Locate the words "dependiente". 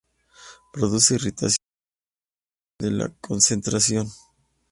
2.79-3.03